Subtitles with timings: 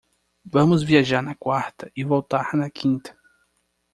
[0.43, 3.15] Vamos viajar na quarta e voltar na quinta